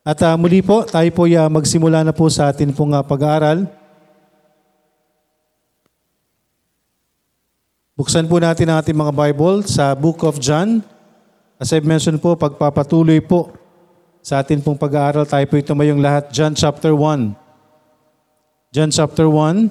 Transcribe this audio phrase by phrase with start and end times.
[0.00, 3.68] At ah, muli po, tayo po ah, magsimula na po sa atin pong ah, pag-aaral.
[8.00, 10.80] Buksan po natin ang ating mga Bible sa Book of John.
[11.60, 13.52] As I've mentioned po, pagpapatuloy po
[14.24, 16.32] sa atin pong pag-aaral, tayo po tumayong lahat.
[16.32, 18.72] John chapter 1.
[18.72, 19.68] John chapter 1.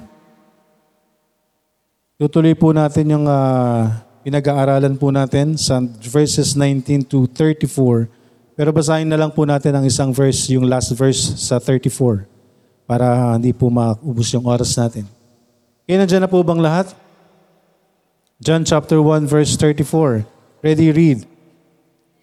[2.21, 8.18] Tutuloy po natin yung ah, pinag-aaralan po natin sa verses 19 to 34.
[8.59, 12.27] Pero basahin na lang po natin ang isang verse, yung last verse sa 34
[12.83, 15.07] para hindi po maubos yung oras natin.
[15.87, 16.91] Kaya nandiyan na po bang lahat?
[18.43, 20.27] John chapter 1 verse 34.
[20.59, 21.23] Ready, read.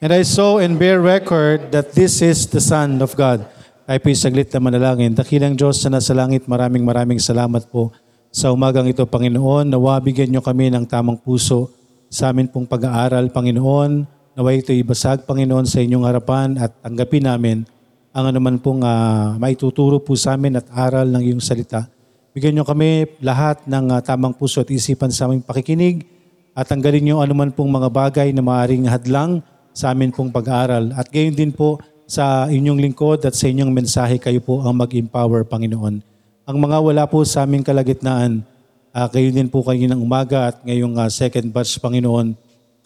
[0.05, 3.49] And I saw and bear record that this is the Son of God.
[3.89, 5.17] Tayo po'y saglit na manalangin.
[5.17, 7.97] Dakilang Diyos na nasa langit, maraming maraming salamat po
[8.29, 9.73] sa umagang ito, Panginoon.
[9.73, 11.73] Nawa bigyan niyo kami ng tamang puso
[12.13, 14.16] sa amin pong pag-aaral, Panginoon.
[14.37, 17.65] Naway ito ibasag, Panginoon, sa inyong harapan at tanggapin namin
[18.13, 21.89] ang anuman pong ah, maituturo po sa amin at aral ng iyong salita.
[22.37, 26.05] Bigyan niyo kami lahat ng ah, tamang puso at isipan sa aming pakikinig
[26.53, 29.41] at tanggalin niyo anuman pong mga bagay na maaaring hadlang
[29.73, 30.93] sa amin pong pag-aaral.
[30.93, 35.49] At gayon din po sa inyong lingkod at sa inyong mensahe kayo po ang mag-empower,
[35.49, 36.05] Panginoon.
[36.45, 38.45] Ang mga wala po sa aming kalagitnaan,
[38.93, 42.37] ah, kayo din po kayo ng umaga at ngayong ah, second batch, Panginoon,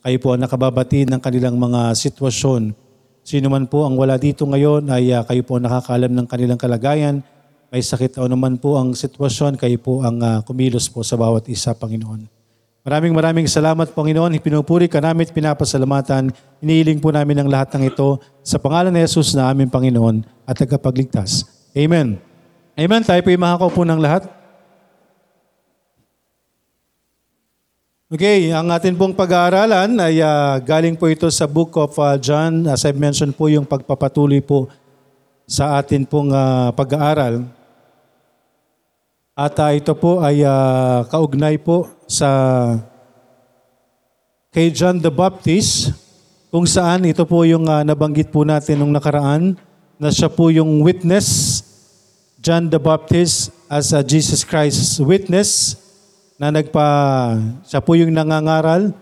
[0.00, 2.72] kayo po ang nakababati ng kanilang mga sitwasyon.
[3.20, 7.20] Sino man po ang wala dito ngayon ay ah, kayo po nakakaalam ng kanilang kalagayan.
[7.68, 11.44] May sakit o naman po ang sitwasyon, kayo po ang ah, kumilos po sa bawat
[11.52, 12.24] isa, Panginoon.
[12.80, 14.40] Maraming maraming salamat, Panginoon.
[14.40, 16.32] Pinupuri ka namin at pinapasalamatan.
[16.64, 20.56] Iniiling po namin ang lahat ng ito sa pangalan ni Jesus na aming Panginoon at
[20.56, 21.44] tagapagligtas.
[21.76, 22.16] Amen.
[22.72, 23.02] Amen.
[23.04, 24.39] Tayo po yung makakaupo ng lahat.
[28.10, 32.66] Okay, ang atin pong pag-aaralan ay ah, galing po ito sa Book of ah, John.
[32.66, 34.66] As I've mentioned po, yung pagpapatuloy po
[35.46, 37.46] sa atin pong ah, pag-aaral.
[39.38, 42.26] At ah, ito po ay ah, kaugnay po sa
[44.50, 45.94] kay John the Baptist,
[46.50, 49.54] kung saan ito po yung ah, nabanggit po natin nung nakaraan
[50.02, 51.62] na siya po yung witness,
[52.42, 55.78] John the Baptist as a Jesus Christ's witness
[56.40, 56.88] na nagpa,
[57.68, 58.96] siya po yung nangangaral,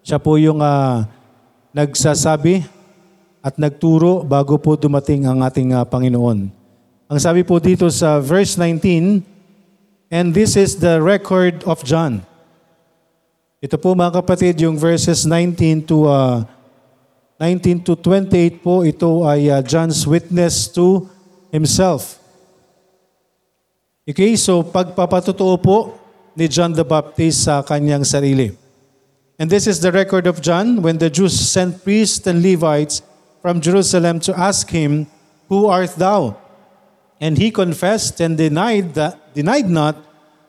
[0.00, 1.04] siya po yung ah,
[1.76, 2.64] nagsasabi
[3.44, 6.48] at nagturo bago po dumating ang ating ah, Panginoon.
[7.12, 9.20] Ang sabi po dito sa verse 19,
[10.08, 12.24] And this is the record of John.
[13.60, 16.48] Ito po mga kapatid, yung verses 19 to ah,
[17.36, 21.04] 19 to 28 po, ito ay ah, John's witness to
[21.52, 22.16] himself.
[24.08, 26.05] Okay, so pagpapatotoo po
[26.36, 28.54] ni John the Baptist sa kanyang sarili.
[29.40, 33.02] And this is the record of John when the Jews sent priests and Levites
[33.42, 35.08] from Jerusalem to ask him,
[35.48, 36.36] Who art thou?
[37.20, 39.96] And he confessed and denied that denied not,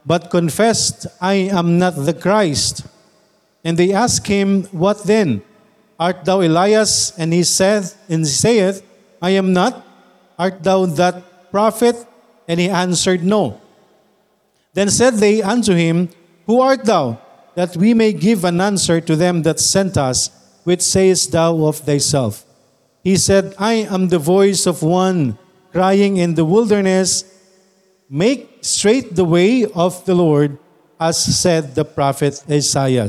[0.06, 2.88] but confessed, I am not the Christ.
[3.64, 5.44] And they asked him, What then?
[6.00, 7.12] Art thou Elias?
[7.18, 8.84] And he said, and he saith,
[9.22, 9.84] I am not.
[10.40, 11.96] Art thou that prophet?
[12.48, 13.60] And he answered, No.
[14.74, 16.10] Then said they unto him,
[16.46, 17.20] Who art thou?
[17.56, 20.30] That we may give an answer to them that sent us,
[20.64, 22.46] which sayest thou of thyself?
[23.04, 25.38] He said, I am the voice of one
[25.72, 27.24] crying in the wilderness,
[28.08, 30.56] Make straight the way of the Lord,
[30.96, 33.04] as said the prophet Isaiah.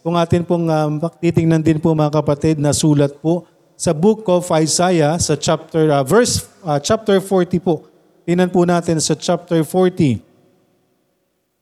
[0.00, 3.44] Kung atin pong um, titingnan din po mga kapatid na sulat po
[3.76, 7.84] sa book of Isaiah sa chapter uh, verse uh, chapter 40 po.
[8.24, 10.27] Tingnan po natin sa chapter 40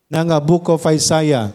[0.06, 1.50] ng uh, book of Isaiah.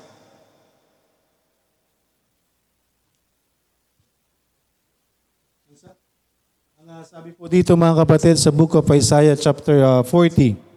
[6.76, 10.72] Ang uh, sabi po dito mga kapatid sa book of Isaiah chapter uh, 40.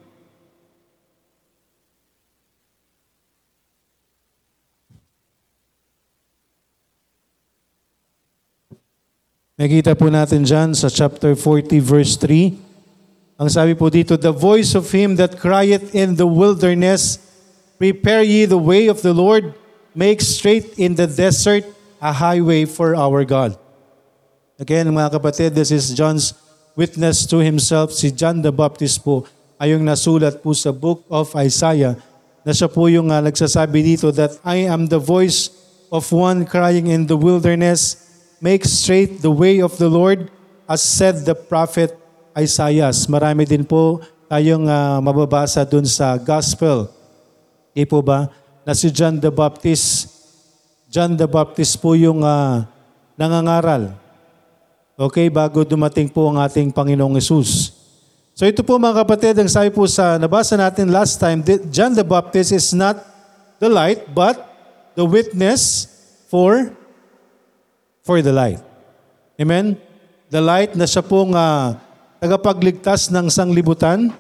[9.54, 12.54] Nakita po natin dyan sa chapter 40 verse 3.
[13.38, 17.18] Ang sabi po dito, The voice of him that crieth in the wilderness,
[17.84, 19.52] Prepare ye the way of the Lord,
[19.92, 21.68] make straight in the desert
[22.00, 23.60] a highway for our God.
[24.56, 26.32] Again, mga kapatid, this is John's
[26.72, 27.92] witness to himself.
[27.92, 29.28] Si John the Baptist po
[29.60, 32.00] ay nasulat po sa book of Isaiah
[32.40, 35.52] na siya po yung uh, nagsasabi dito that I am the voice
[35.92, 38.00] of one crying in the wilderness,
[38.40, 40.32] make straight the way of the Lord,
[40.64, 41.92] as said the prophet
[42.32, 42.96] Isaiah.
[43.12, 44.00] Marami din po
[44.32, 47.03] tayong uh, mababasa dun sa gospel.
[47.74, 48.30] Di po ba?
[48.62, 50.08] Na si John the Baptist,
[50.86, 52.62] John the Baptist po yung uh,
[53.18, 53.98] nangangaral.
[54.94, 57.74] Okay, bago dumating po ang ating Panginoong Yesus.
[58.34, 61.42] So ito po mga kapatid, ang sabi po sa nabasa natin last time,
[61.74, 63.02] John the Baptist is not
[63.58, 64.38] the light, but
[64.94, 65.90] the witness
[66.30, 66.70] for
[68.06, 68.62] for the light.
[69.34, 69.74] Amen?
[70.30, 71.78] The light na siya pong ah,
[72.22, 74.14] tagapagligtas ng sanglibutan.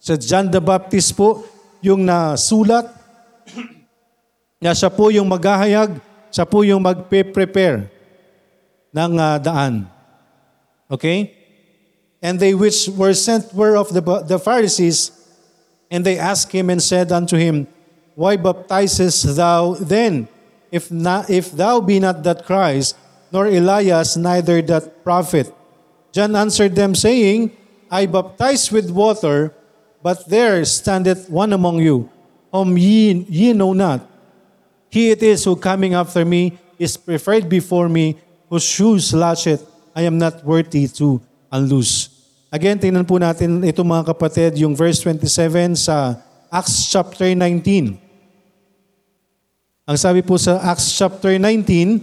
[0.00, 1.44] Sa John the Baptist po,
[1.80, 2.88] yung nasulat,
[4.60, 5.96] na siya po yung maghahayag,
[6.28, 7.88] siya po yung magpe-prepare
[8.92, 9.88] ng ah, daan.
[10.92, 11.32] Okay?
[12.20, 15.16] And they which were sent were of the, the Pharisees,
[15.90, 17.66] and they asked him and said unto him,
[18.14, 20.28] Why baptizest thou then,
[20.70, 22.96] if, not, if thou be not that Christ,
[23.32, 25.48] nor Elias, neither that prophet?
[26.12, 27.56] John answered them, saying,
[27.90, 29.54] I baptize with water,
[30.02, 32.08] but there standeth one among you,
[32.52, 34.04] whom ye, ye know not.
[34.88, 38.18] He it is who coming after me is preferred before me,
[38.48, 39.60] whose shoes latchet
[39.94, 41.20] I am not worthy to
[41.52, 42.08] unloose.
[42.50, 46.18] Again, tingnan po natin ito mga kapatid, yung verse 27 sa
[46.50, 47.94] Acts chapter 19.
[49.86, 52.02] Ang sabi po sa Acts chapter 19,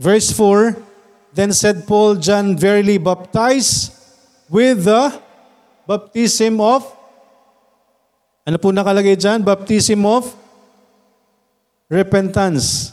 [0.00, 0.80] verse 4,
[1.36, 3.99] Then said Paul, John verily baptized
[4.50, 5.14] with the
[5.86, 6.82] baptism of
[8.42, 9.46] ano po nakalagay dyan?
[9.46, 10.26] Baptism of
[11.86, 12.90] repentance.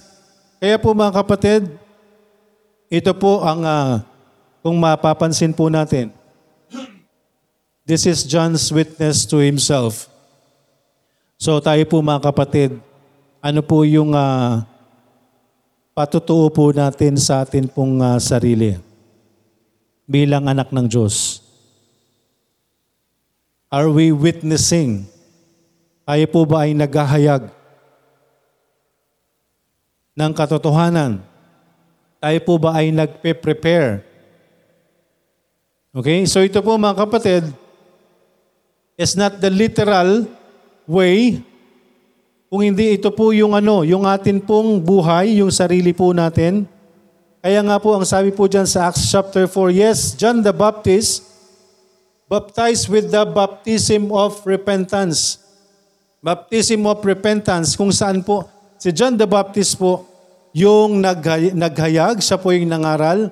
[0.62, 1.66] Kaya po mga kapatid,
[2.94, 4.06] ito po ang, ah,
[4.62, 6.14] kung mapapansin po natin,
[7.90, 10.12] this is John's witness to himself.
[11.42, 12.78] So tayo po mga kapatid,
[13.42, 14.62] ano po yung ah,
[15.98, 18.78] patutuo po natin sa atin pong ah, sarili
[20.06, 21.47] bilang anak ng Diyos?
[23.68, 25.12] Are we witnessing
[26.08, 27.52] tayo po ba ay naghahayag
[30.16, 31.20] ng katotohanan?
[32.24, 34.08] Tayo po ba ay nagpe-prepare?
[35.92, 36.24] Okay?
[36.24, 37.44] So ito po mga kapatid,
[38.96, 40.24] is not the literal
[40.88, 41.44] way
[42.48, 46.64] kung hindi ito po yung ano, yung atin pong buhay, yung sarili po natin.
[47.44, 51.27] Kaya nga po ang sabi po dyan sa Acts chapter 4, yes, John the Baptist
[52.28, 55.40] baptized with the baptism of repentance.
[56.20, 58.48] Baptism of repentance kung saan po
[58.78, 60.06] si John the Baptist po
[60.52, 63.32] yung naghay- naghayag, siya po yung nangaral,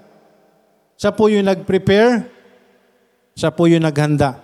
[0.96, 2.30] siya po yung nag-prepare,
[3.36, 4.40] siya po yung naghanda.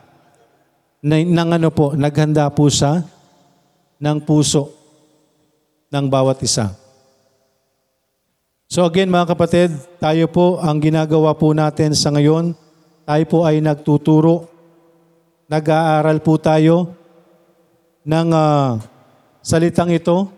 [1.02, 3.06] Na, ng ano po, naghanda po siya
[4.02, 4.74] ng puso
[5.92, 6.74] ng bawat isa.
[8.72, 12.56] So again mga kapatid, tayo po ang ginagawa po natin sa ngayon,
[13.06, 14.48] tayo po ay nagtuturo,
[15.52, 16.96] nag-aaral po tayo
[18.06, 18.82] ng ah,
[19.42, 20.30] salitang ito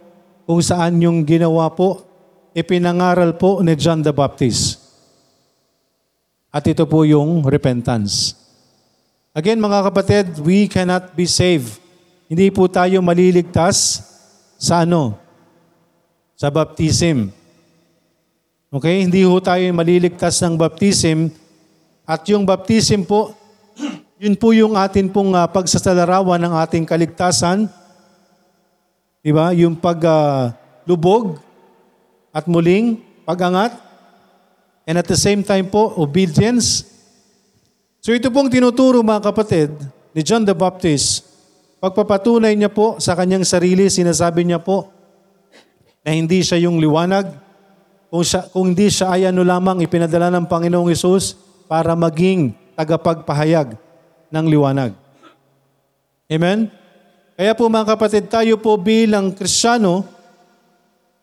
[0.44, 2.04] kung saan yung ginawa po,
[2.52, 4.80] ipinangaral po ni John the Baptist.
[6.54, 8.38] At ito po yung repentance.
[9.34, 11.82] Again mga kapatid, we cannot be saved.
[12.30, 14.06] Hindi po tayo maliligtas
[14.62, 15.18] sa ano?
[16.38, 17.34] Sa baptism.
[18.70, 19.10] Okay?
[19.10, 21.34] Hindi po tayo maliligtas ng baptism.
[22.04, 23.32] At yung baptism po,
[24.20, 27.68] yun po yung atin pong uh, pagsasalarawan ng ating kaligtasan.
[29.24, 29.56] Di ba?
[29.56, 31.40] Yung paglubog
[32.36, 33.72] at muling pagangat.
[34.84, 36.84] And at the same time po, obedience.
[38.04, 39.72] So ito pong tinuturo mga kapatid
[40.12, 41.24] ni John the Baptist.
[41.80, 44.92] Pagpapatunay niya po sa kanyang sarili, sinasabi niya po
[46.04, 47.32] na hindi siya yung liwanag.
[48.12, 53.74] Kung, siya, kung hindi siya ay ano lamang ipinadala ng Panginoong Isus para maging tagapagpahayag
[54.30, 54.94] ng liwanag.
[56.30, 56.70] Amen?
[57.34, 60.06] Kaya po mga kapatid, tayo po bilang Kristiyano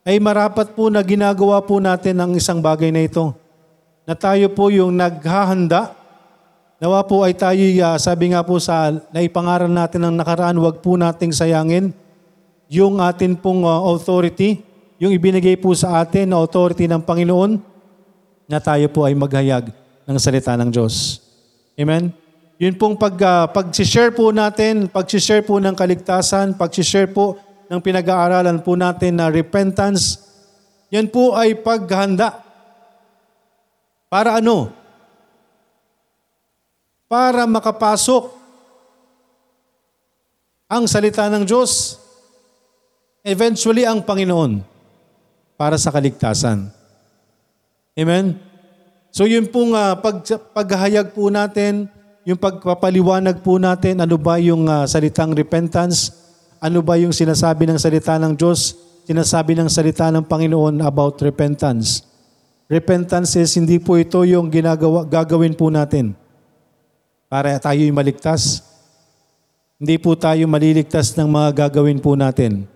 [0.02, 3.30] ay marapat po na ginagawa po natin ang isang bagay na ito.
[4.02, 5.94] Na tayo po yung naghahanda.
[6.82, 10.98] Nawa po ay tayo, uh, sabi nga po sa naipangaral natin ng nakaraan, wag po
[10.98, 11.94] nating sayangin
[12.66, 14.58] yung atin pong uh, authority,
[14.98, 17.62] yung ibinigay po sa atin na authority ng Panginoon,
[18.50, 19.79] na tayo po ay maghayag
[20.10, 21.22] ng salita ng Diyos.
[21.78, 22.10] Amen?
[22.58, 27.38] Yun pong pag, uh, pag-share po natin, pag-share po ng kaligtasan, pag-share po
[27.70, 30.18] ng pinag-aaralan po natin na repentance,
[30.90, 32.42] yan po ay paghanda.
[34.10, 34.74] Para ano?
[37.06, 38.34] Para makapasok
[40.66, 41.96] ang salita ng Diyos,
[43.22, 44.66] eventually ang Panginoon
[45.54, 46.66] para sa kaligtasan.
[47.94, 48.49] Amen?
[49.10, 50.22] So yun pong uh, pag,
[50.54, 51.90] paghahayag po natin,
[52.22, 56.14] yung pagpapaliwanag po natin, ano ba yung uh, salitang repentance,
[56.62, 58.78] ano ba yung sinasabi ng salita ng Diyos,
[59.10, 62.06] sinasabi ng salita ng Panginoon about repentance.
[62.70, 66.14] Repentance is hindi po ito yung ginagawa, gagawin po natin
[67.26, 68.62] para tayo'y maligtas.
[69.80, 72.68] Hindi po tayo maliligtas ng mga gagawin po natin.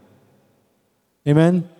[1.23, 1.74] Amen?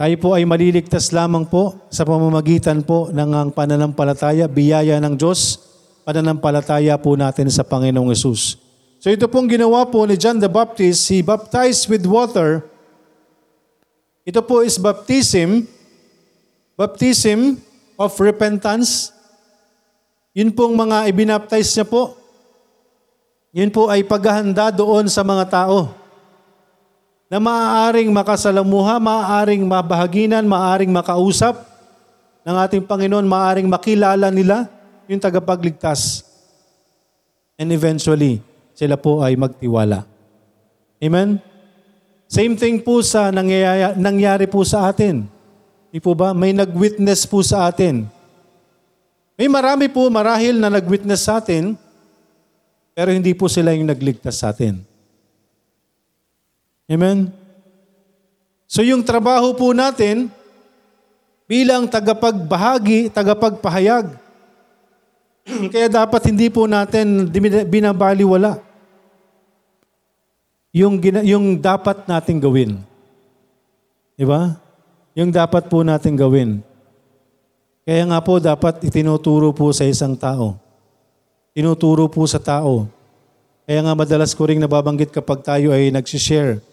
[0.00, 5.60] Tayo po ay maliligtas lamang po sa pamamagitan po ng ang pananampalataya, biyaya ng Diyos,
[6.08, 8.56] pananampalataya po natin sa Panginoong Yesus.
[8.96, 12.64] So ito pong ginawa po ni John the Baptist, he baptized with water.
[14.24, 15.68] Ito po is baptism,
[16.80, 17.60] baptism
[18.00, 19.12] of repentance.
[20.32, 22.16] Yun pong mga ibinaptize niya po.
[23.52, 25.99] Yun po ay paghahanda doon sa mga tao
[27.30, 31.62] na maaaring makasalamuha, maaaring mabahaginan, maaaring makausap
[32.42, 34.66] ng ating Panginoon, maaaring makilala nila
[35.06, 36.26] yung tagapagligtas.
[37.54, 38.42] And eventually,
[38.74, 40.02] sila po ay magtiwala.
[40.98, 41.38] Amen?
[42.26, 45.30] Same thing po sa nangyayari, nangyari po sa atin.
[45.94, 46.34] Di po ba?
[46.34, 48.10] May nag-witness po sa atin.
[49.38, 51.78] May marami po marahil na nag-witness sa atin,
[52.90, 54.89] pero hindi po sila yung nagligtas sa atin.
[56.90, 57.30] Amen?
[58.66, 60.26] So yung trabaho po natin
[61.46, 64.18] bilang tagapagbahagi, tagapagpahayag,
[65.74, 67.30] kaya dapat hindi po natin
[67.70, 68.58] binabaliwala
[70.74, 72.82] yung, yung dapat nating gawin.
[74.18, 74.58] Di ba?
[75.14, 76.62] Yung dapat po nating gawin.
[77.82, 80.54] Kaya nga po dapat itinuturo po sa isang tao.
[81.50, 82.86] Tinuturo po sa tao.
[83.66, 86.69] Kaya nga madalas ko rin nababanggit kapag tayo ay nagsishare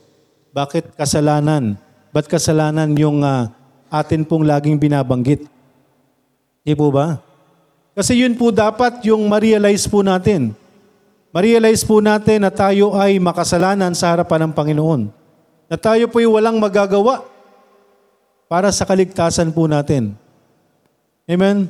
[0.57, 1.77] bakit kasalanan?
[2.09, 3.45] Ba't kasalanan yung uh,
[3.93, 5.45] atin pong laging binabanggit?
[6.65, 7.21] Di po ba?
[7.93, 10.57] Kasi yun po dapat yung ma-realize po natin.
[11.29, 15.01] Ma-realize po natin na tayo ay makasalanan sa harapan ng Panginoon.
[15.69, 17.21] Na tayo po'y walang magagawa
[18.49, 20.17] para sa kaligtasan po natin.
[21.29, 21.69] Amen?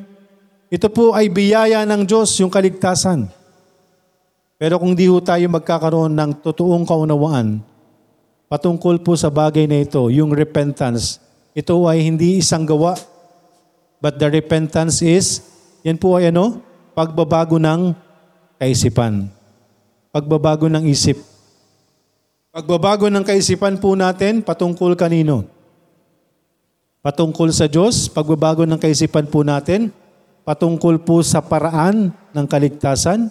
[0.72, 3.28] Ito po ay biyaya ng Diyos, yung kaligtasan.
[4.56, 7.60] Pero kung di ho tayo magkakaroon ng totoong kaunawaan,
[8.48, 11.20] patungkol po sa bagay na ito, yung repentance.
[11.52, 12.96] Ito ay hindi isang gawa,
[14.00, 15.44] but the repentance is,
[15.84, 16.64] yan po ay ano?
[16.96, 17.94] Pagbabago ng
[18.58, 19.30] kaisipan.
[20.10, 21.20] Pagbabago ng isip.
[22.50, 25.46] Pagbabago ng kaisipan po natin, patungkol kanino?
[27.06, 29.94] Patungkol sa Diyos, pagbabago ng kaisipan po natin,
[30.42, 33.30] patungkol po sa paraan ng kaligtasan,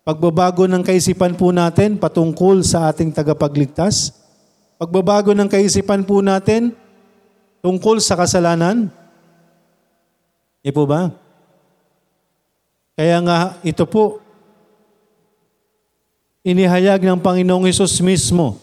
[0.00, 4.16] Pagbabago ng kaisipan po natin patungkol sa ating tagapagligtas.
[4.80, 6.72] Pagbabago ng kaisipan po natin
[7.60, 8.88] tungkol sa kasalanan.
[10.64, 11.12] E po ba?
[12.96, 14.24] Kaya nga ito po,
[16.40, 18.56] inihayag ng Panginoong Isus mismo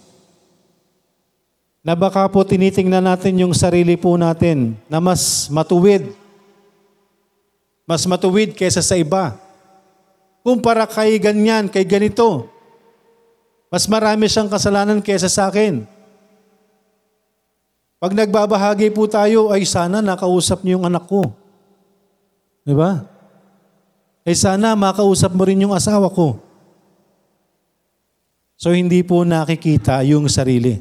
[1.86, 6.18] na baka po tinitingnan natin yung sarili po natin na mas matuwid,
[7.86, 9.47] mas matuwid kaysa sa iba
[10.48, 12.48] kumpara kay ganyan, kay ganito.
[13.68, 15.84] Mas marami siyang kasalanan kaysa sa akin.
[18.00, 21.36] Pag nagbabahagi po tayo, ay sana nakausap niyo yung anak ko.
[22.64, 23.04] Di ba?
[24.24, 26.40] Ay sana makausap mo rin yung asawa ko.
[28.56, 30.80] So hindi po nakikita yung sarili.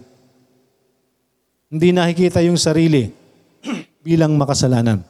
[1.66, 3.11] Hindi nakikita yung sarili
[4.06, 5.02] bilang makasalanan.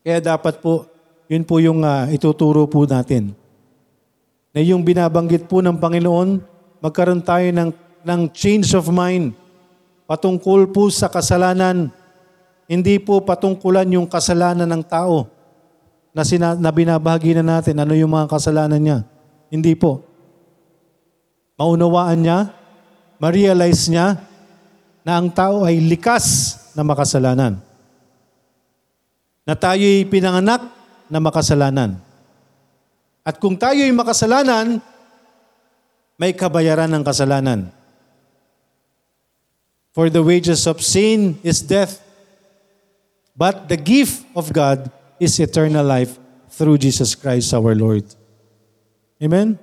[0.00, 0.88] Kaya dapat po,
[1.28, 3.36] yun po yung uh, ituturo po natin
[4.56, 6.40] na yung binabanggit po ng Panginoon,
[6.80, 7.76] magkaroon tayo ng,
[8.08, 9.36] ng change of mind
[10.08, 11.92] patungkol po sa kasalanan.
[12.64, 15.28] Hindi po patungkulan yung kasalanan ng tao
[16.16, 18.98] na, sina, na binabahagi na natin ano yung mga kasalanan niya.
[19.52, 20.00] Hindi po.
[21.60, 22.38] Maunawaan niya,
[23.20, 24.24] ma-realize niya
[25.04, 27.60] na ang tao ay likas na makasalanan.
[29.44, 30.64] Na tayo'y pinanganak
[31.12, 32.05] na makasalanan.
[33.26, 34.78] At kung tayo'y makasalanan,
[36.14, 37.74] may kabayaran ng kasalanan.
[39.90, 41.98] For the wages of sin is death,
[43.34, 44.86] but the gift of God
[45.18, 46.14] is eternal life
[46.54, 48.06] through Jesus Christ our Lord.
[49.18, 49.58] Amen?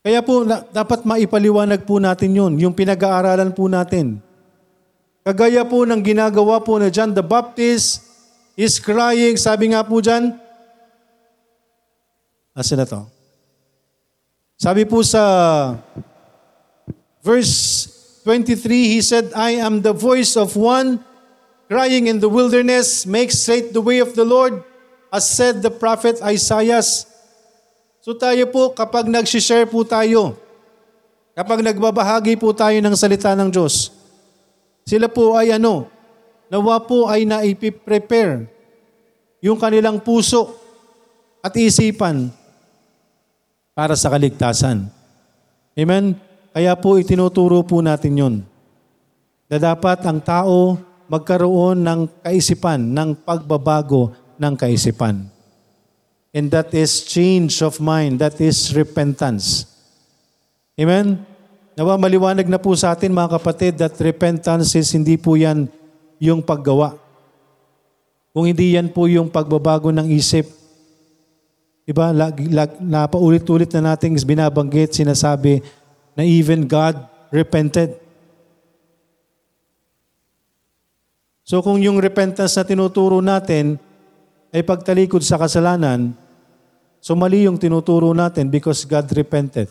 [0.00, 4.18] Kaya po, dapat maipaliwanag po natin yun, yung pinag-aaralan po natin.
[5.20, 8.02] Kagaya po ng ginagawa po na John the Baptist
[8.56, 10.40] is crying, sabi nga po dyan,
[12.54, 13.06] Asa na to?
[14.60, 15.22] Sabi po sa
[17.24, 17.88] verse
[18.26, 21.00] 23, he said, I am the voice of one
[21.70, 24.60] crying in the wilderness, make straight the way of the Lord,
[25.08, 26.82] as said the prophet Isaiah.
[28.02, 30.36] So tayo po, kapag nag-share po tayo,
[31.40, 33.94] Kapag nagbabahagi po tayo ng salita ng Diyos,
[34.82, 35.88] sila po ay ano,
[36.52, 38.44] nawa po ay naipiprepare
[39.40, 40.52] yung kanilang puso
[41.40, 42.28] at isipan
[43.74, 44.90] para sa kaligtasan.
[45.78, 46.18] Amen?
[46.50, 48.34] Kaya po itinuturo po natin yon
[49.50, 50.78] na dapat ang tao
[51.10, 55.26] magkaroon ng kaisipan, ng pagbabago ng kaisipan.
[56.30, 59.66] And that is change of mind, that is repentance.
[60.78, 61.18] Amen?
[61.74, 65.66] Nawa maliwanag na po sa atin mga kapatid that repentance is hindi po yan
[66.22, 66.94] yung paggawa.
[68.30, 70.59] Kung hindi yan po yung pagbabago ng isip.
[71.88, 72.12] Diba?
[72.12, 75.64] Lag, lag, napaulit-ulit na nating binabanggit, sinasabi
[76.14, 77.00] na even God
[77.32, 77.96] repented.
[81.46, 83.74] So kung yung repentance na tinuturo natin
[84.54, 86.14] ay pagtalikod sa kasalanan,
[87.02, 89.66] so mali yung tinuturo natin because God repented.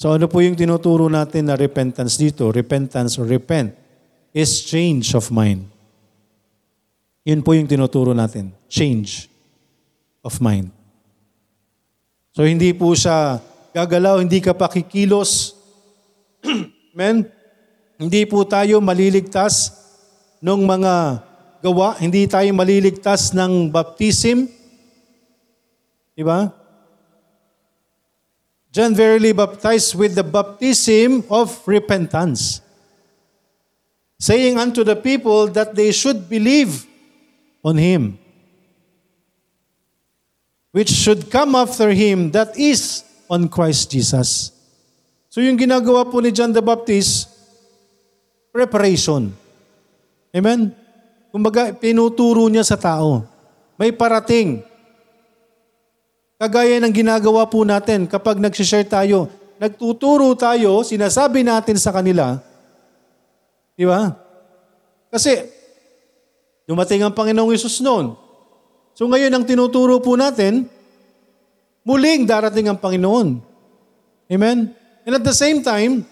[0.00, 2.48] So ano po yung tinuturo natin na repentance dito?
[2.48, 3.76] Repentance or repent
[4.32, 5.68] is change of mind.
[7.28, 8.50] Yun po yung tinuturo natin.
[8.72, 9.31] Change
[10.22, 10.70] of mind.
[12.32, 13.42] So hindi po siya
[13.76, 15.58] gagalaw, hindi ka pakikilos.
[16.96, 17.28] Amen?
[18.00, 19.74] Hindi po tayo maliligtas
[20.42, 21.22] ng mga
[21.62, 24.50] gawa, hindi tayo maliligtas ng baptism.
[26.16, 26.50] Di ba?
[28.72, 32.64] John verily baptized with the baptism of repentance,
[34.16, 36.88] saying unto the people that they should believe
[37.60, 38.16] on Him,
[40.72, 44.50] which should come after Him, that is on Christ Jesus.
[45.28, 47.28] So yung ginagawa po ni John the Baptist,
[48.52, 49.32] preparation.
[50.32, 50.72] Amen?
[51.32, 53.24] Kumbaga, pinuturo niya sa tao.
[53.80, 54.60] May parating.
[56.36, 62.42] Kagaya ng ginagawa po natin kapag nagsishare tayo, nagtuturo tayo, sinasabi natin sa kanila,
[63.78, 64.12] di ba?
[65.08, 65.48] Kasi,
[66.66, 68.18] dumating ang Panginoong Isus noon.
[68.92, 70.68] So ngayon, ang tinuturo po natin,
[71.82, 73.40] muling darating ang Panginoon.
[74.28, 74.58] Amen?
[75.02, 76.06] And at the same time,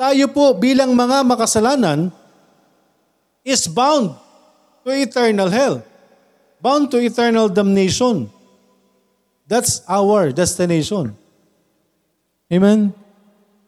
[0.00, 2.08] tayo po bilang mga makasalanan
[3.44, 4.16] is bound
[4.86, 5.84] to eternal hell.
[6.60, 8.32] Bound to eternal damnation.
[9.44, 11.12] That's our destination.
[12.50, 12.96] Amen?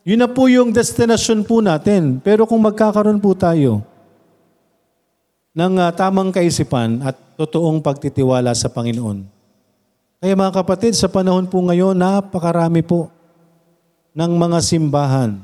[0.02, 2.18] Yun na po yung destination po natin.
[2.18, 3.86] Pero kung magkakaroon po tayo
[5.54, 9.26] ng uh, tamang kaisipan at totoong pagtitiwala sa Panginoon.
[10.22, 13.10] Kaya mga kapatid, sa panahon po ngayon, napakarami po
[14.14, 15.34] ng mga simbahan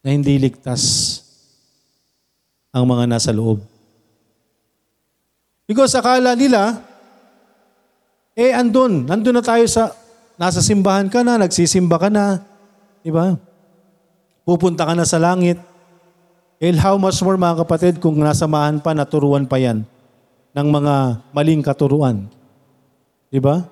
[0.00, 1.20] na hindi ligtas
[2.72, 3.60] ang mga nasa loob.
[5.68, 6.80] Because akala nila,
[8.32, 9.92] eh andun, nandun na tayo sa,
[10.40, 12.40] nasa simbahan ka na, nagsisimba ka na,
[13.04, 13.36] di ba?
[14.48, 15.60] Pupunta ka na sa langit.
[16.56, 19.84] Eh how much more mga kapatid kung nasamahan pa, naturuan pa yan
[20.52, 20.94] ng mga
[21.32, 22.28] maling katuruan.
[23.28, 23.64] Di ba?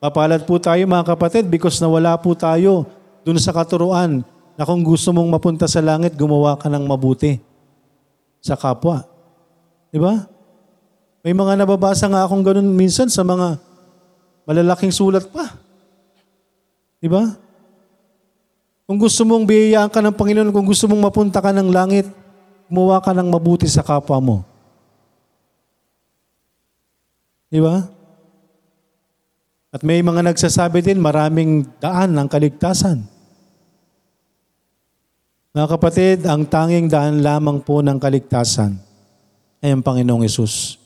[0.00, 2.84] Papalad po tayo mga kapatid because nawala po tayo
[3.24, 4.20] dun sa katuruan
[4.54, 7.40] na kung gusto mong mapunta sa langit, gumawa ka ng mabuti
[8.38, 9.02] sa kapwa.
[9.88, 10.28] Di ba?
[11.24, 13.56] May mga nababasa nga akong ganun minsan sa mga
[14.44, 15.56] malalaking sulat pa.
[17.00, 17.24] Di ba?
[18.84, 22.04] Kung gusto mong biyayaan ka ng Panginoon, kung gusto mong mapunta ka ng langit,
[22.68, 24.36] gumawa ka ng mabuti sa kapwa mo.
[27.54, 27.86] Di ba?
[29.70, 33.06] At may mga nagsasabi din, maraming daan ng kaligtasan.
[35.54, 38.74] Mga kapatid, ang tanging daan lamang po ng kaligtasan
[39.62, 40.82] ay ang Panginoong Yesus.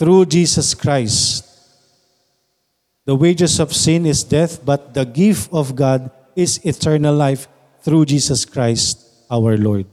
[0.00, 1.44] Through Jesus Christ,
[3.04, 7.52] the wages of sin is death, but the gift of God is eternal life
[7.84, 9.84] through Jesus Christ our Lord.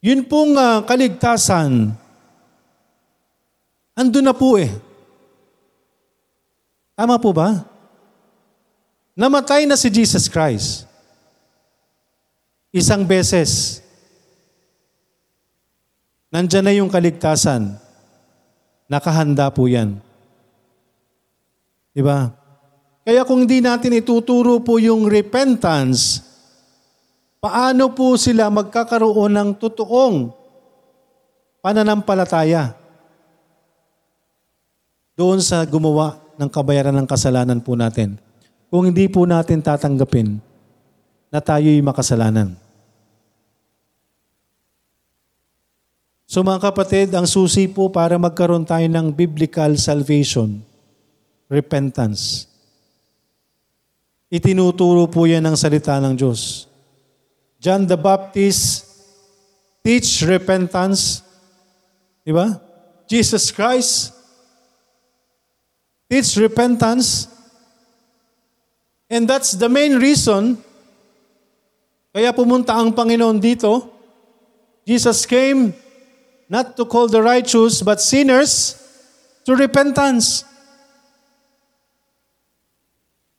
[0.00, 1.92] Yun pong uh, kaligtasan,
[3.98, 4.70] ando na po eh.
[6.94, 7.66] Tama po ba?
[9.18, 10.86] Namatay na si Jesus Christ.
[12.70, 13.82] Isang beses.
[16.30, 17.74] Nandyan na yung kaligtasan.
[18.86, 19.98] Nakahanda po yan.
[21.90, 22.30] Di ba?
[23.02, 26.22] Kaya kung hindi natin ituturo po yung repentance,
[27.42, 30.30] paano po sila magkakaroon ng totoong
[31.58, 32.87] pananampalataya
[35.18, 38.22] doon sa gumawa ng kabayaran ng kasalanan po natin?
[38.70, 40.38] Kung hindi po natin tatanggapin
[41.34, 42.54] na tayo'y makasalanan.
[46.30, 50.62] So mga kapatid, ang susi po para magkaroon tayo ng biblical salvation,
[51.50, 52.48] repentance,
[54.28, 56.68] Itinuturo po yan ng salita ng Diyos.
[57.56, 58.84] John the Baptist
[59.80, 61.24] teach repentance.
[62.20, 62.60] Di ba?
[63.08, 64.12] Jesus Christ
[66.08, 67.28] teach repentance.
[69.08, 70.60] And that's the main reason
[72.18, 73.86] kaya pumunta ang Panginoon dito.
[74.88, 75.76] Jesus came
[76.48, 78.80] not to call the righteous but sinners
[79.44, 80.48] to repentance.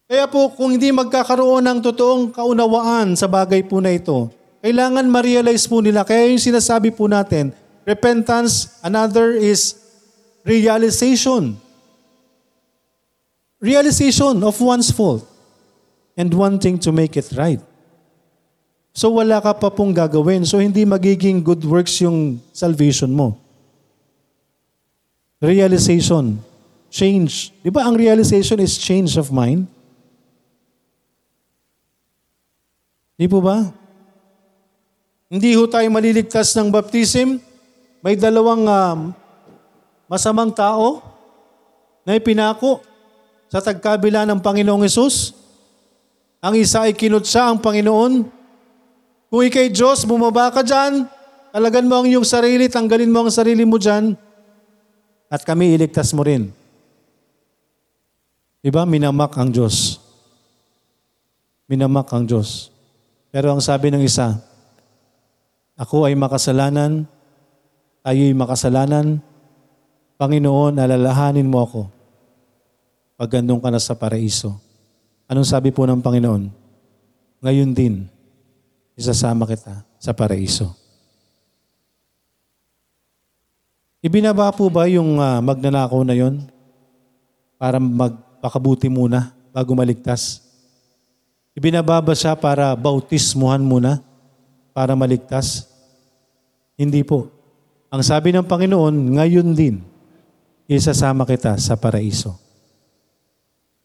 [0.10, 4.30] Kaya po kung hindi magkakaroon ng totoong kaunawaan sa bagay po na ito,
[4.62, 6.02] kailangan ma-realize po nila.
[6.02, 7.54] Kaya yung sinasabi po natin,
[7.86, 9.78] repentance, another is
[10.42, 11.58] realization.
[13.60, 15.28] Realization of one's fault
[16.16, 17.60] and wanting to make it right.
[18.96, 20.48] So wala ka pa pong gagawin.
[20.48, 23.36] So hindi magiging good works yung salvation mo.
[25.40, 26.40] Realization.
[26.90, 27.54] Change.
[27.62, 29.68] Di ba ang realization is change of mind?
[33.20, 33.72] Di po ba?
[35.30, 37.38] Hindi ho tayo maliligtas ng baptism.
[38.00, 39.00] May dalawang um,
[40.10, 41.04] masamang tao
[42.08, 42.82] na ipinako
[43.50, 45.34] sa tagkabila ng Panginoong Yesus.
[46.40, 48.24] Ang isa ay kinutsa ang Panginoon.
[49.28, 51.10] Kung ikay Diyos, bumaba ka dyan.
[51.50, 54.14] Talagan mo ang iyong sarili, tanggalin mo ang sarili mo dyan.
[55.28, 56.54] At kami iligtas mo rin.
[58.62, 58.86] Diba?
[58.86, 59.98] Minamak ang Diyos.
[61.66, 62.70] Minamak ang Diyos.
[63.34, 64.38] Pero ang sabi ng isa,
[65.78, 67.06] ako ay makasalanan,
[68.02, 69.22] tayo'y makasalanan,
[70.18, 71.99] Panginoon, alalahanin mo ako
[73.20, 74.56] pag gandong ka na sa paraiso.
[75.28, 76.48] Anong sabi po ng Panginoon?
[77.44, 78.08] Ngayon din,
[78.96, 80.72] isasama kita sa paraiso.
[84.00, 86.48] Ibinaba po ba yung uh, magnanakaw na yon
[87.60, 90.40] para magpakabuti muna bago maligtas?
[91.52, 94.00] Ibinaba ba siya para bautismuhan muna
[94.72, 95.68] para maligtas?
[96.80, 97.28] Hindi po.
[97.92, 99.84] Ang sabi ng Panginoon, ngayon din,
[100.72, 102.49] isasama kita sa paraiso.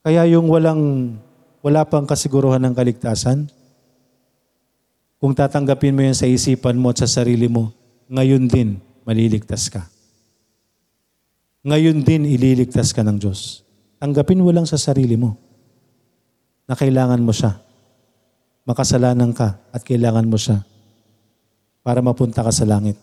[0.04, 1.16] Kaya yung walang,
[1.64, 3.48] wala pang kasiguruhan ng kaligtasan,
[5.16, 7.72] kung tatanggapin mo yan sa isipan mo at sa sarili mo,
[8.12, 8.76] ngayon din,
[9.08, 9.88] maliligtas ka.
[11.64, 13.64] Ngayon din, ililigtas ka ng Diyos.
[13.96, 15.40] Tanggapin mo lang sa sarili mo
[16.68, 17.56] na kailangan mo siya.
[18.68, 20.60] Makasalanan ka at kailangan mo siya
[21.80, 23.00] para mapunta ka sa langit.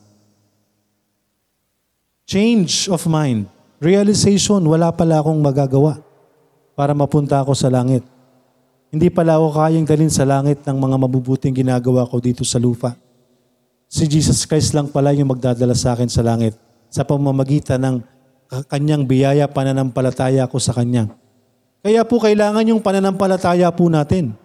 [2.30, 3.50] Change of mind.
[3.82, 6.11] Realization, wala pala akong magagawa
[6.76, 8.04] para mapunta ako sa langit.
[8.92, 12.96] Hindi pala ako kayang dalhin sa langit ng mga mabubuting ginagawa ko dito sa lupa.
[13.88, 16.56] Si Jesus Christ lang pala yung magdadala sa akin sa langit
[16.92, 17.96] sa pamamagitan ng
[18.68, 21.08] kanyang biyaya pananampalataya ko sa kanya.
[21.82, 24.36] Kaya po kailangan yung pananampalataya po natin.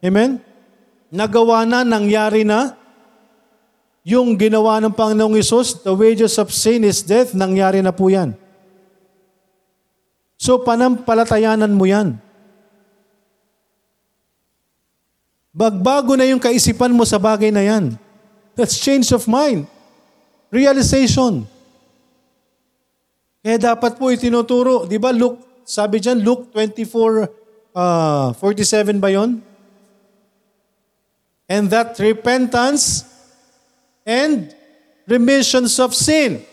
[0.00, 0.38] Amen?
[1.10, 2.78] Nagawa na, nangyari na.
[4.06, 8.32] Yung ginawa ng Panginoong Isus, the wages of sin is death, nangyari na po yan.
[10.40, 12.16] So panampalatayanan mo yan.
[15.52, 18.00] Bagbago na yung kaisipan mo sa bagay na yan.
[18.56, 19.68] That's change of mind.
[20.48, 21.44] Realization.
[23.44, 24.88] Kaya dapat po itinuturo.
[24.88, 27.28] Di ba Luke, sabi dyan, Luke 24,
[27.76, 29.44] uh, 47 ba yon?
[31.52, 33.04] And that repentance
[34.08, 34.56] and
[35.04, 36.48] remissions of sin.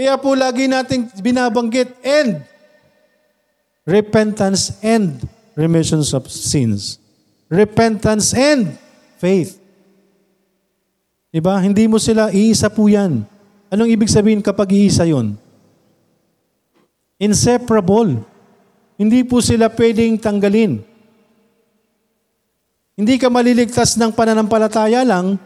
[0.00, 2.40] Kaya po lagi nating binabanggit and
[3.84, 5.20] repentance and
[5.52, 6.96] remissions of sins.
[7.52, 8.80] Repentance and
[9.20, 9.60] faith.
[11.28, 11.52] Diba?
[11.60, 13.28] Hindi mo sila, iisa po yan.
[13.68, 15.36] Anong ibig sabihin kapag iisa yon?
[17.20, 18.24] Inseparable.
[18.96, 20.80] Hindi po sila pwedeng tanggalin.
[22.96, 25.36] Hindi ka maliligtas ng pananampalataya lang,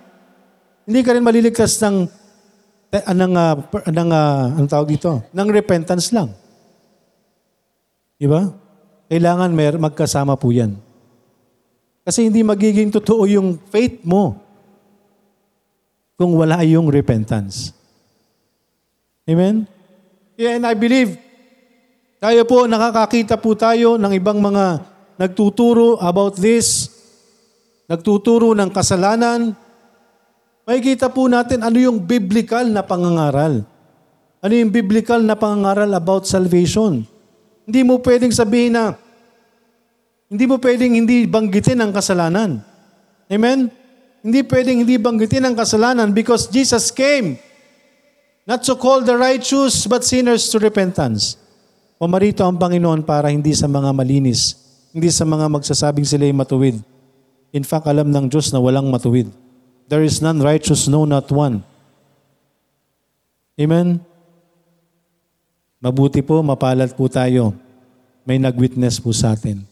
[0.87, 2.07] hindi ka rin maliligtas ng
[3.03, 3.55] ng uh,
[3.91, 6.31] ng uh, ang tawag dito, ng repentance lang.
[8.15, 8.47] Di ba?
[9.11, 10.79] Kailangan mer magkasama po 'yan.
[12.05, 14.39] Kasi hindi magiging totoo yung faith mo
[16.15, 17.75] kung wala yung repentance.
[19.25, 19.67] Amen?
[20.37, 21.17] Yeah, and I believe
[22.21, 24.85] tayo po, nakakakita po tayo ng ibang mga
[25.17, 26.95] nagtuturo about this
[27.85, 29.53] nagtuturo ng kasalanan,
[30.65, 33.65] makikita po natin ano yung biblical na pangangaral.
[34.45, 37.05] Ano yung biblical na pangangaral about salvation.
[37.65, 38.93] Hindi mo pwedeng sabihin na,
[40.29, 42.61] hindi mo pwedeng hindi banggitin ang kasalanan.
[43.29, 43.73] Amen?
[44.25, 47.41] Hindi pwedeng hindi banggitin ang kasalanan because Jesus came
[48.45, 51.41] not to call the righteous but sinners to repentance.
[51.97, 54.57] Pumarito ang Panginoon para hindi sa mga malinis,
[54.93, 56.77] hindi sa mga magsasabing sila'y matuwid.
[57.55, 59.31] In fact, alam ng Diyos na walang matuwid.
[59.89, 61.61] There is none righteous, no not one.
[63.61, 64.01] Amen?
[65.85, 67.53] Mabuti po, mapalad po tayo.
[68.25, 69.69] May nag-witness po sa atin.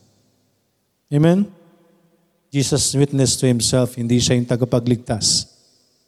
[1.08, 1.48] Amen?
[2.52, 5.48] Jesus witnessed to himself, hindi siya yung tagapagligtas.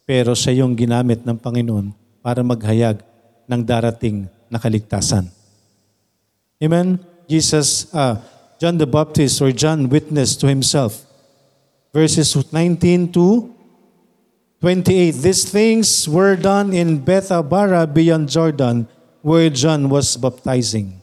[0.05, 1.89] Pero siya yung ginamit ng Panginoon
[2.21, 3.01] para maghayag
[3.49, 5.25] ng darating na kaligtasan.
[6.61, 7.01] Amen?
[7.25, 8.21] Jesus, uh,
[8.61, 11.01] John the Baptist or John witnessed to himself.
[11.89, 13.54] Verses 19 to
[14.65, 15.21] 28.
[15.21, 18.89] These things were done in Bethabara beyond Jordan
[19.21, 20.97] where John was baptizing.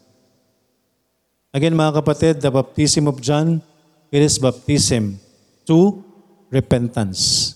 [1.54, 3.62] Again mga kapatid, the baptism of John,
[4.10, 5.22] it is baptism
[5.70, 6.02] to
[6.50, 7.54] repentance.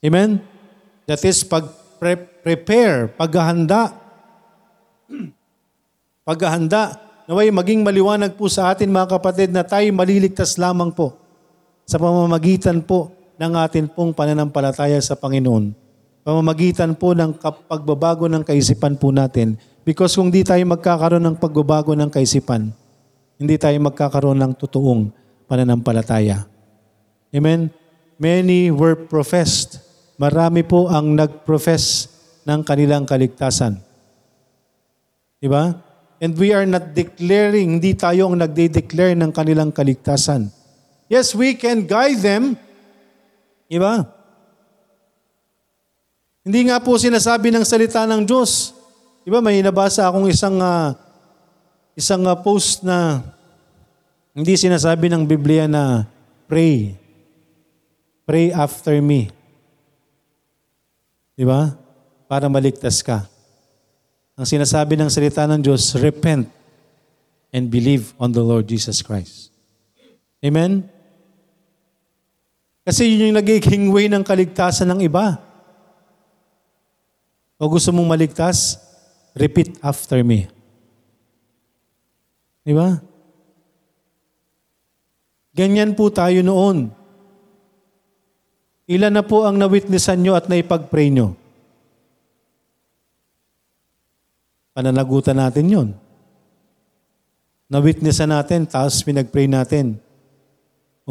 [0.00, 0.40] Amen?
[1.04, 1.68] That is pag
[2.40, 3.92] prepare, paghahanda.
[6.24, 6.96] paghahanda.
[7.28, 11.12] Naway maging maliwanag po sa atin mga kapatid na tayo maliligtas lamang po
[11.84, 15.72] sa pamamagitan po ng atin pong pananampalataya sa Panginoon.
[16.20, 19.56] Pamamagitan po ng pagbabago ng kaisipan po natin.
[19.80, 22.68] Because kung di tayo magkakaroon ng pagbabago ng kaisipan,
[23.40, 25.08] hindi tayo magkakaroon ng totoong
[25.48, 26.44] pananampalataya.
[27.32, 27.72] Amen?
[28.20, 29.80] Many were professed.
[30.20, 32.12] Marami po ang nag-profess
[32.44, 33.80] ng kanilang kaligtasan.
[35.40, 35.72] Di ba?
[36.20, 40.52] And we are not declaring, hindi tayo ang nagde-declare ng kanilang kaligtasan.
[41.08, 42.60] Yes, we can guide them.
[43.70, 44.02] Di ba?
[46.42, 48.74] Hindi nga po sinasabi ng salita ng Diyos.
[49.22, 50.98] Di ba, may nabasa akong isang ah,
[51.94, 53.22] isang ah, post na
[54.34, 56.02] hindi sinasabi ng Biblia na
[56.50, 56.98] pray.
[58.26, 59.30] Pray after me.
[61.38, 61.70] Di ba?
[62.26, 63.30] Para maligtas ka.
[64.34, 66.50] Ang sinasabi ng salita ng Diyos, repent
[67.54, 69.54] and believe on the Lord Jesus Christ.
[70.42, 70.99] Amen?
[72.84, 75.36] Kasi yun yung nagiging way ng kaligtasan ng iba.
[77.60, 78.80] O gusto mong maligtas,
[79.36, 80.48] repeat after me.
[82.64, 82.96] Di ba?
[85.52, 86.88] Ganyan po tayo noon.
[88.90, 91.36] Ilan na po ang na-witnessan nyo at naipag-pray nyo?
[94.74, 95.88] Pananagutan natin yon.
[97.70, 100.00] Na-witnessan natin, tapos pinag-pray natin.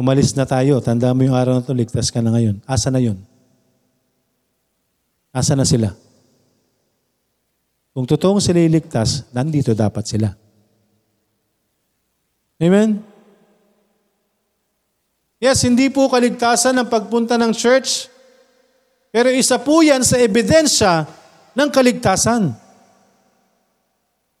[0.00, 0.80] Umalis na tayo.
[0.80, 2.56] Tanda mo yung araw na ito, ligtas ka na ngayon.
[2.64, 3.20] Asa na yun?
[5.28, 5.92] Asa na sila?
[7.92, 10.32] Kung totoong sila iligtas, nandito dapat sila.
[12.56, 13.04] Amen?
[15.36, 18.08] Yes, hindi po kaligtasan ang pagpunta ng church,
[19.12, 21.04] pero isa po yan sa ebidensya
[21.52, 22.56] ng kaligtasan.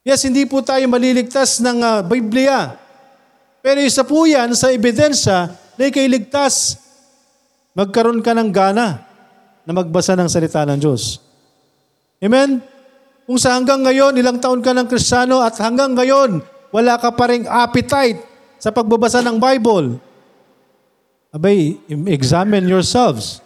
[0.08, 2.80] Yes, hindi po tayo maliligtas ng uh, Biblia,
[3.60, 6.80] pero isa po yan sa ebidensya na ikay ligtas.
[7.76, 9.04] Magkaroon ka ng gana
[9.64, 11.20] na magbasa ng salita ng Diyos.
[12.20, 12.60] Amen?
[13.28, 16.42] Kung sa hanggang ngayon, ilang taon ka ng kristyano at hanggang ngayon,
[16.74, 18.18] wala ka pa rin appetite
[18.60, 19.96] sa pagbabasa ng Bible,
[21.32, 21.78] abay,
[22.10, 23.40] examine yourselves.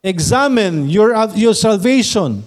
[0.00, 2.40] Examine your, your salvation.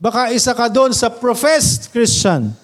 [0.00, 2.56] Baka isa ka doon sa professed Christian.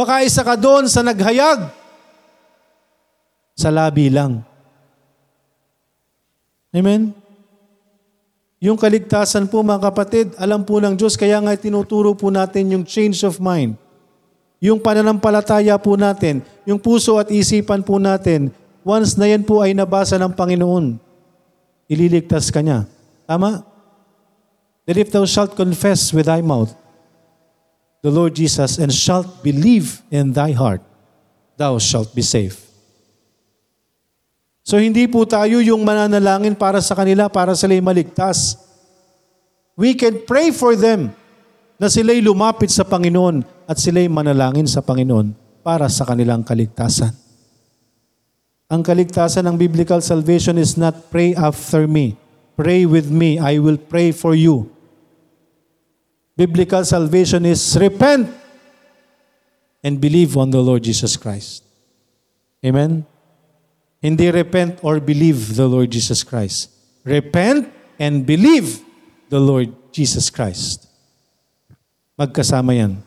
[0.00, 1.68] Baka isa ka doon sa naghayag.
[3.52, 4.40] Sa labi lang.
[6.72, 7.12] Amen?
[8.64, 12.84] Yung kaligtasan po mga kapatid, alam po ng Diyos, kaya nga tinuturo po natin yung
[12.88, 13.76] change of mind.
[14.56, 18.48] Yung pananampalataya po natin, yung puso at isipan po natin,
[18.80, 20.96] once na yan po ay nabasa ng Panginoon,
[21.92, 22.88] ililigtas ka niya.
[23.28, 23.68] Tama?
[24.88, 26.72] That if thou shalt confess with thy mouth
[28.00, 30.80] the Lord Jesus and shalt believe in thy heart,
[31.56, 32.60] thou shalt be saved.
[34.64, 38.56] So hindi po tayo yung mananalangin para sa kanila, para sila'y maligtas.
[39.76, 41.12] We can pray for them
[41.80, 45.32] na sila'y lumapit sa Panginoon at sila'y manalangin sa Panginoon
[45.64, 47.12] para sa kanilang kaligtasan.
[48.70, 52.14] Ang kaligtasan ng biblical salvation is not pray after me.
[52.54, 53.40] Pray with me.
[53.40, 54.70] I will pray for you.
[56.40, 58.32] Biblical salvation is repent
[59.84, 61.60] and believe on the Lord Jesus Christ.
[62.64, 63.04] Amen?
[64.00, 66.72] Hindi repent or believe the Lord Jesus Christ.
[67.04, 67.68] Repent
[68.00, 68.80] and believe
[69.28, 70.88] the Lord Jesus Christ.
[72.16, 73.04] Magkasama yan.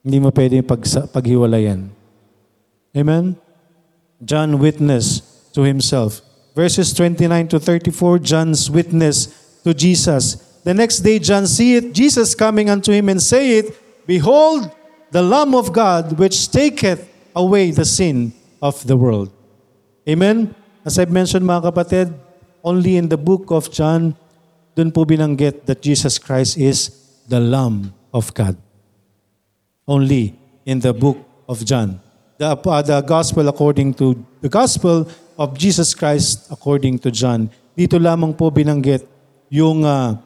[0.00, 0.80] Hindi mo pwedeng pag,
[1.12, 1.92] paghiwalayan.
[2.96, 3.36] Amen?
[4.24, 6.24] John witnessed to himself.
[6.56, 9.28] Verses 29 to 34, John's witness
[9.68, 10.51] to Jesus.
[10.62, 13.74] The next day John see it, Jesus coming unto him and say it,
[14.06, 14.70] Behold,
[15.10, 19.30] the Lamb of God which taketh away the sin of the world.
[20.08, 20.54] Amen?
[20.84, 22.14] As I've mentioned mga kapatid,
[22.62, 24.14] only in the book of John,
[24.74, 26.90] dun po binanggit that Jesus Christ is
[27.26, 28.56] the Lamb of God.
[29.86, 31.98] Only in the book of John.
[32.38, 37.50] The, uh, the gospel according to the gospel of Jesus Christ according to John.
[37.74, 39.06] Dito lamang po binanggit
[39.50, 40.18] yung uh,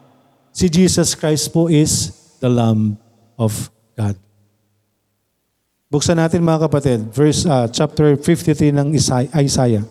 [0.57, 2.09] si Jesus Christ po is
[2.41, 2.97] the Lamb
[3.37, 4.17] of God.
[5.93, 9.85] Buksan natin mga kapatid, verse uh, chapter 53 ng Isai- Isaiah.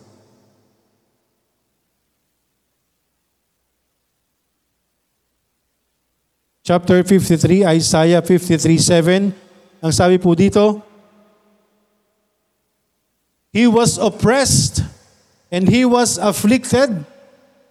[6.67, 9.31] Chapter 53, Isaiah 53:7.
[9.79, 10.83] Ang sabi po dito,
[13.55, 14.83] He was oppressed
[15.47, 17.07] and he was afflicted,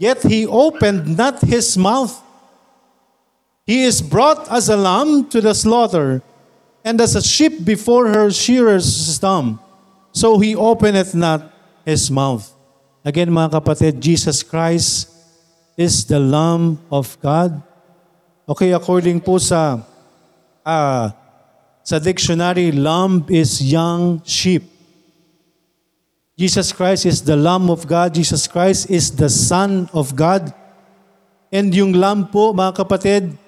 [0.00, 2.25] yet he opened not his mouth.
[3.66, 6.22] He is brought as a lamb to the slaughter,
[6.86, 9.58] and as a sheep before her shearers is dumb.
[10.14, 11.50] So he openeth not
[11.84, 12.46] his mouth.
[13.04, 15.10] Again mga kapatid, Jesus Christ
[15.76, 17.58] is the Lamb of God.
[18.46, 19.82] Okay, according po sa
[20.62, 21.10] ah,
[21.82, 24.62] sa dictionary, lamb is young sheep.
[26.38, 28.14] Jesus Christ is the Lamb of God.
[28.14, 30.50] Jesus Christ is the Son of God.
[31.50, 33.38] And yung lamb po, mga kapatid,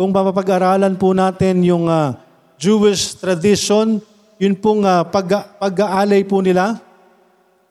[0.00, 2.16] kung mapapag-aralan po natin yung ah,
[2.56, 4.00] Jewish tradition,
[4.40, 6.80] yun pong ah, pag- pag-aalay po nila,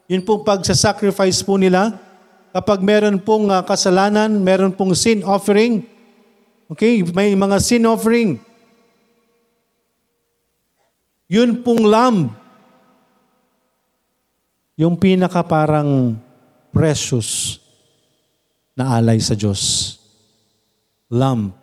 [0.05, 1.97] yun pong pagsasacrifice po nila,
[2.53, 5.81] kapag meron pong ah, kasalanan, meron pong sin offering,
[6.69, 8.37] okay, may mga sin offering,
[11.25, 12.29] yun pong lamb,
[14.77, 16.13] yung pinaka parang
[16.69, 17.57] precious
[18.77, 19.97] na alay sa Diyos.
[21.09, 21.57] Lamb.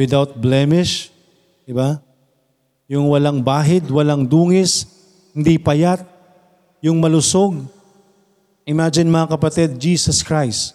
[0.00, 1.12] Without blemish,
[1.68, 2.00] di ba?
[2.88, 4.88] Yung walang bahid, walang dungis,
[5.36, 6.00] hindi payat,
[6.80, 7.68] yung malusog.
[8.64, 10.72] Imagine mga kapatid, Jesus Christ.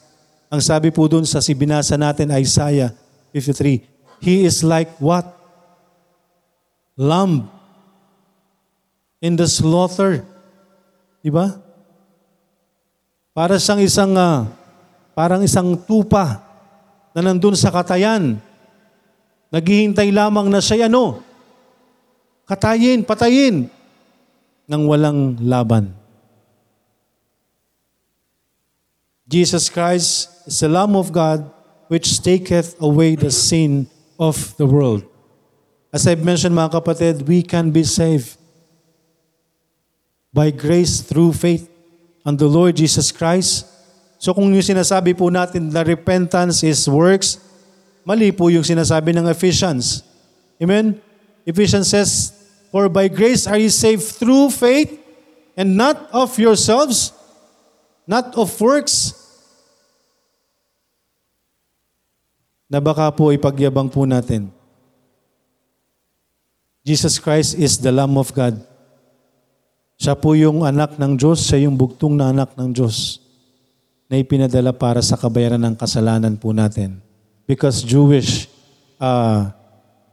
[0.54, 2.94] Ang sabi po dun sa sibinasa natin, Isaiah
[3.34, 5.26] 53, He is like what?
[6.94, 7.50] Lamb
[9.20, 10.22] in the slaughter.
[11.26, 11.58] Di ba?
[13.34, 14.48] Para siyang isang, ah,
[15.18, 16.46] parang isang tupa
[17.12, 18.38] na nandun sa katayan.
[19.56, 21.24] Naghihintay lamang na siya ano?
[22.44, 23.72] Katayin, patayin.
[24.68, 25.96] Nang walang laban.
[29.32, 31.48] Jesus Christ is the Lamb of God
[31.88, 33.88] which taketh away the sin
[34.20, 35.08] of the world.
[35.96, 38.36] As I've mentioned mga kapatid, we can be saved
[40.36, 41.72] by grace through faith
[42.28, 43.72] on the Lord Jesus Christ.
[44.20, 47.40] So kung yung sinasabi po natin na repentance is works,
[48.06, 50.06] mali po yung sinasabi ng Ephesians.
[50.62, 51.02] Amen?
[51.44, 52.32] Ephesians says,
[52.70, 54.94] For by grace are you saved through faith
[55.58, 57.12] and not of yourselves,
[58.06, 59.18] not of works,
[62.70, 64.50] na baka po ipagyabang po natin.
[66.86, 68.62] Jesus Christ is the Lamb of God.
[69.96, 73.22] Siya po yung anak ng Diyos, siya yung bugtong na anak ng Diyos
[74.06, 77.05] na ipinadala para sa kabayaran ng kasalanan po natin.
[77.46, 78.50] Because Jewish,
[78.98, 79.54] uh,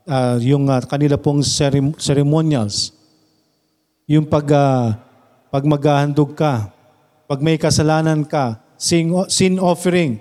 [0.04, 2.92] uh, yung uh, kanila pong cerem- ceremonials,
[4.04, 4.92] yung pag, uh,
[5.48, 6.68] pag maghahandog ka,
[7.24, 10.20] pag may kasalanan ka, sin, sin offering,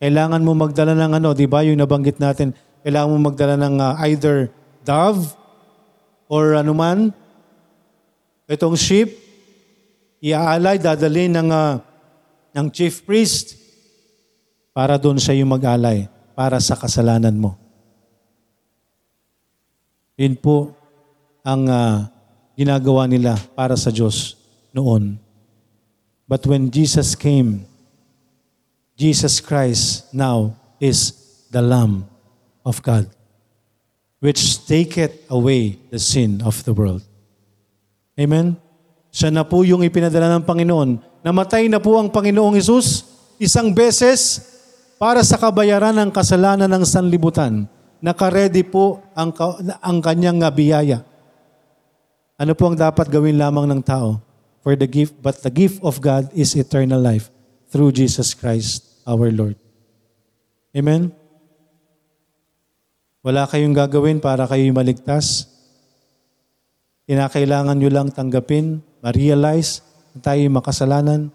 [0.00, 1.60] kailangan mo magdala ng ano, di ba?
[1.60, 4.48] Yung nabanggit natin, kailangan mo magdala ng uh, either
[4.88, 5.36] dove
[6.32, 7.12] or anuman,
[8.48, 9.20] itong sheep,
[10.24, 11.76] iaalay, dadalhin ng, uh,
[12.56, 13.63] ng chief priest
[14.74, 17.54] para doon siya yung mag-alay para sa kasalanan mo.
[20.18, 20.74] Yun po
[21.46, 22.10] ang uh,
[22.58, 24.34] ginagawa nila para sa Diyos
[24.74, 25.22] noon.
[26.26, 27.70] But when Jesus came,
[28.98, 31.14] Jesus Christ now is
[31.54, 32.10] the Lamb
[32.66, 33.06] of God,
[34.18, 37.06] which taketh away the sin of the world.
[38.18, 38.58] Amen?
[39.14, 41.22] Siya na po yung ipinadala ng Panginoon.
[41.22, 43.06] Namatay na po ang Panginoong Isus
[43.38, 44.53] isang beses
[45.04, 47.68] para sa kabayaran ng kasalanan ng sanlibutan.
[48.00, 49.36] Nakaredy po ang,
[49.84, 51.04] ang kanyang biyaya.
[52.40, 54.24] Ano po ang dapat gawin lamang ng tao?
[54.64, 57.28] For the gift, but the gift of God is eternal life
[57.68, 59.60] through Jesus Christ our Lord.
[60.72, 61.12] Amen?
[63.20, 65.52] Wala kayong gagawin para kayo maligtas.
[67.04, 69.84] Kinakailangan nyo lang tanggapin, ma-realize
[70.16, 71.28] na tayo makasalanan.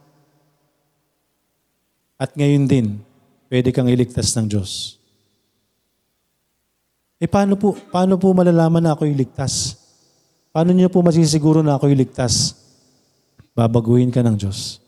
[2.18, 3.06] At ngayon din,
[3.50, 5.02] pwede kang iligtas ng Diyos.
[7.20, 9.76] Eh paano po, paano po malalaman na ako'y ligtas?
[10.56, 12.56] Paano niyo po masisiguro na ako'y ligtas?
[13.52, 14.80] Babaguhin ka ng Diyos.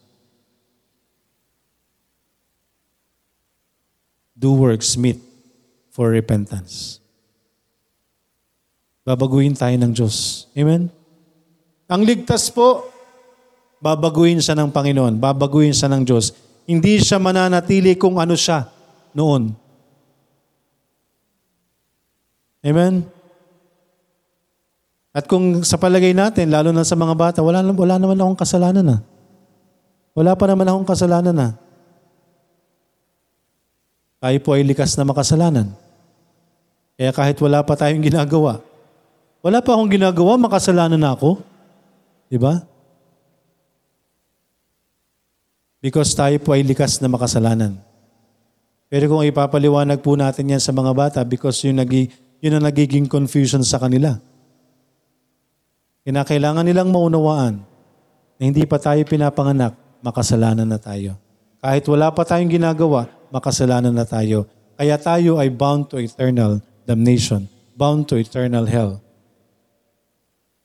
[4.32, 5.20] Do works meet
[5.92, 7.04] for repentance.
[9.04, 10.48] Babaguhin tayo ng Diyos.
[10.56, 10.88] Amen?
[11.92, 12.88] Ang ligtas po,
[13.84, 16.32] babaguhin siya ng Panginoon, babaguhin siya ng Diyos.
[16.70, 18.70] Hindi siya mananatili kung ano siya
[19.12, 19.54] noon.
[22.62, 23.06] Amen?
[25.12, 28.86] At kung sa palagay natin, lalo na sa mga bata, wala, wala naman akong kasalanan
[28.86, 28.98] na.
[30.16, 31.50] Wala pa naman akong kasalanan na.
[34.22, 35.68] Tayo po ay likas na makasalanan.
[36.96, 38.62] Kaya kahit wala pa tayong ginagawa,
[39.42, 41.42] wala pa akong ginagawa, makasalanan na ako.
[42.30, 42.62] Di ba?
[45.82, 47.74] Because tayo po ay likas na makasalanan.
[48.86, 53.10] Pero kung ipapaliwanag po natin yan sa mga bata because yun, nagi, yun ang nagiging
[53.10, 54.22] confusion sa kanila.
[56.06, 57.66] Kinakailangan nilang maunawaan
[58.38, 59.74] na hindi pa tayo pinapanganak,
[60.06, 61.18] makasalanan na tayo.
[61.62, 64.46] Kahit wala pa tayong ginagawa, makasalanan na tayo.
[64.78, 69.02] Kaya tayo ay bound to eternal damnation, bound to eternal hell.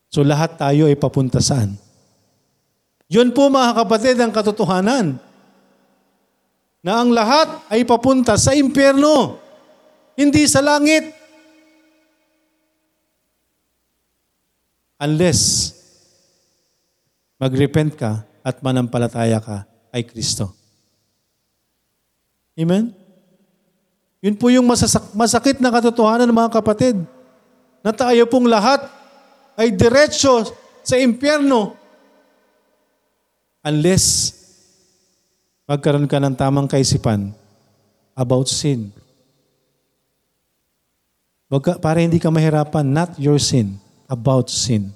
[0.08, 1.76] So lahat tayo ay papunta saan?
[3.06, 5.18] Yun po mga kapatid ang katotohanan.
[6.82, 9.38] Na ang lahat ay papunta sa impyerno,
[10.14, 11.10] hindi sa langit.
[14.96, 15.74] Unless
[17.36, 20.54] magrepent ka at manampalataya ka kay Kristo.
[22.56, 22.94] Amen?
[24.24, 26.96] Yun po yung masasak- masakit na katotohanan mga kapatid.
[27.84, 28.82] Na tayo pong lahat
[29.54, 30.48] ay diretsyo
[30.82, 31.85] sa impyerno
[33.66, 34.30] unless
[35.66, 37.34] magkaroon ka ng tamang kaisipan
[38.14, 38.94] about sin.
[41.50, 43.74] Wag ka, para hindi ka mahirapan, not your sin,
[44.06, 44.94] about sin.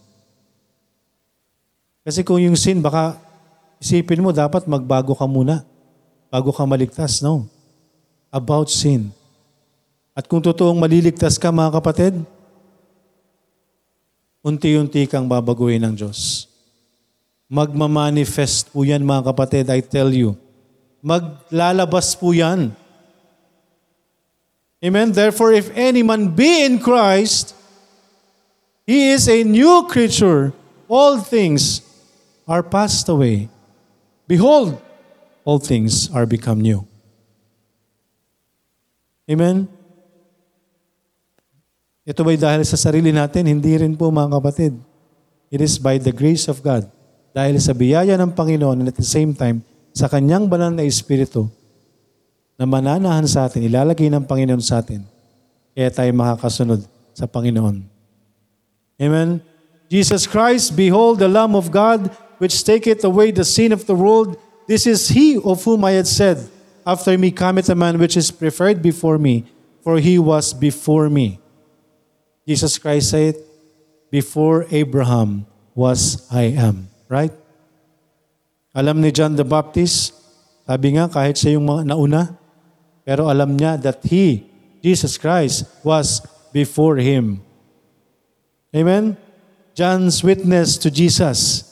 [2.07, 3.19] Kasi kung yung sin, baka
[3.83, 5.67] isipin mo, dapat magbago ka muna
[6.31, 7.23] bago ka maligtas.
[7.23, 7.47] No.
[8.31, 9.11] About sin.
[10.15, 12.15] At kung totoong maliligtas ka, mga kapatid,
[14.43, 16.50] unti-unti kang babaguhin ng Diyos.
[17.51, 20.39] Magmamanifest po yan, mga kapatid, I tell you.
[21.03, 22.71] Maglalabas po yan.
[24.79, 25.11] Amen?
[25.11, 27.59] Therefore, if any man be in Christ,
[28.87, 30.55] he is a new creature.
[30.87, 31.83] All things
[32.47, 33.51] are passed away.
[34.31, 34.79] Behold,
[35.43, 36.87] all things are become new.
[39.27, 39.67] Amen?
[42.07, 43.51] Ito ba'y dahil sa sarili natin?
[43.51, 44.73] Hindi rin po mga kapatid.
[45.51, 46.87] It is by the grace of God.
[47.31, 49.63] Dahil sa biyaya ng Panginoon and at the same time,
[49.95, 51.47] sa Kanyang banal na Espiritu
[52.59, 55.07] na mananahan sa atin, ilalagay ng Panginoon sa atin,
[55.75, 56.81] kaya tayo makakasunod
[57.15, 57.87] sa Panginoon.
[59.01, 59.41] Amen?
[59.89, 64.37] Jesus Christ, behold the Lamb of God, which taketh away the sin of the world.
[64.69, 66.39] This is he of whom I had said,
[66.85, 69.47] After me cometh a man which is preferred before me,
[69.83, 71.41] for he was before me.
[72.47, 73.35] Jesus Christ said,
[74.11, 76.90] Before Abraham was I am.
[77.11, 77.35] Right?
[78.71, 80.15] Alam ni John the Baptist,
[80.63, 82.39] sabi nga kahit siya yung mga nauna,
[83.03, 84.47] pero alam niya that he,
[84.79, 86.23] Jesus Christ, was
[86.55, 87.43] before him.
[88.71, 89.19] Amen?
[89.75, 91.67] John's witness to Jesus.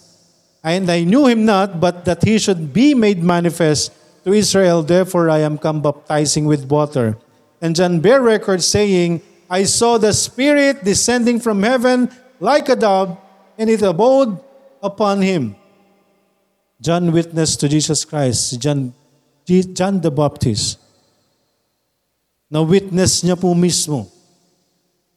[0.67, 3.95] And I knew him not, but that he should be made manifest
[4.27, 4.83] to Israel.
[4.83, 7.15] Therefore I am come baptizing with water.
[7.63, 12.11] And John bare record saying, I saw the Spirit descending from heaven
[12.43, 13.15] like a dove,
[13.55, 14.43] and it abode
[14.83, 15.57] upon him.
[16.81, 18.95] John witnessed to Jesus Christ, John,
[19.47, 20.79] John the Baptist.
[22.49, 24.07] Na witness niya po mismo.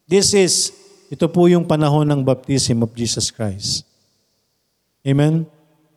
[0.10, 0.74] This is,
[1.08, 3.88] ito po yung panahon ng baptism of Jesus Christ.
[5.06, 5.48] Amen?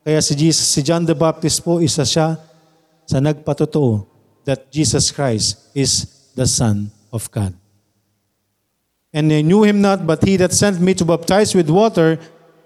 [0.05, 2.37] Kaya si, Jesus, si John the Baptist po, isa siya
[3.09, 4.05] sa nagpatotoo
[4.45, 6.07] that Jesus Christ is
[6.37, 7.57] the Son of God.
[9.15, 12.19] And I knew him not, but he that sent me to baptize with water,